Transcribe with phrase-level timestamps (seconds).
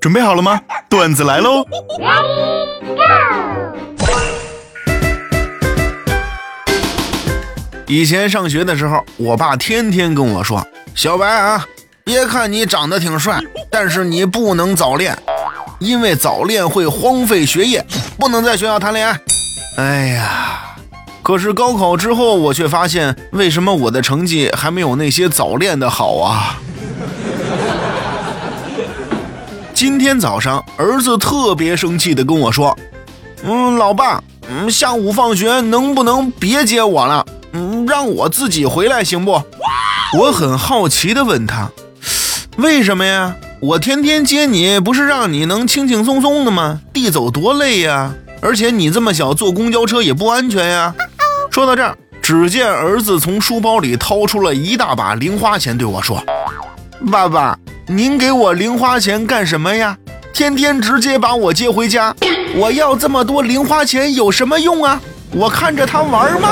[0.00, 0.60] 准备好了吗？
[0.88, 1.64] 段子来喽！
[7.86, 11.66] 以前上学的时候，我爸天天跟我说：“小白啊，
[12.04, 15.16] 别看你长得挺帅，但是你不能早恋，
[15.78, 17.84] 因为早恋会荒废学业，
[18.18, 19.18] 不能在学校谈恋爱。”
[19.78, 20.76] 哎呀，
[21.22, 26.60] 可是高考之后，我却发现，为什么我的成绩还没有那些早恋的好啊？
[29.78, 32.76] 今天早上，儿子特别生气的跟我说
[33.46, 39.40] ：“嗯，老爸，嗯，下午放学能不能别接我了？”嗯，让我自己回来行不？
[40.18, 41.70] 我很好奇的问他，
[42.56, 43.36] 为什么呀？
[43.60, 46.80] 我天天接你，不是让你能轻轻松松的吗？
[46.92, 48.12] 地走多累呀！
[48.42, 50.92] 而且你这么小，坐公交车也不安全呀。
[51.52, 56.20] 说到这儿，只见儿子从书包里掏出了一大把零花钱，对我说
[57.12, 57.56] ：“爸爸，
[57.90, 59.96] 您给我零花钱干什么呀？
[60.34, 62.14] 天天直接把我接回家，
[62.54, 65.00] 我要这么多零花钱有什么用啊？
[65.32, 66.48] 我看着他玩吗？”